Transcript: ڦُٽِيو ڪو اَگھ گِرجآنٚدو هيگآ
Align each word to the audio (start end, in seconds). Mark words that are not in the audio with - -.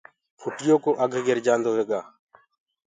ڦُٽِيو 0.41 0.75
ڪو 0.83 0.91
اَگھ 1.03 1.17
گِرجآنٚدو 1.27 1.71
هيگآ 1.77 2.01